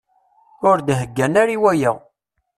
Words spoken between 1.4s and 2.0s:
ara i waya.